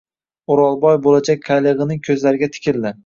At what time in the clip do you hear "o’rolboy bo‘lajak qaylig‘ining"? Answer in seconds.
0.53-2.01